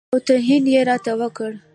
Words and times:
او 0.13 0.17
توهین 0.27 0.63
یې 0.73 0.81
راته 0.89 1.11
وکړ. 1.21 1.51